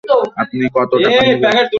আপনি 0.41 0.63
কত 0.75 0.91
টাকা 0.95 1.21
দিবেন? 1.29 1.55